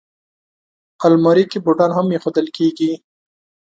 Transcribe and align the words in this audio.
الماري 1.05 1.45
کې 1.51 1.59
بوټان 1.65 1.91
هم 1.97 2.07
ایښودل 2.13 2.47
کېږي 2.57 2.91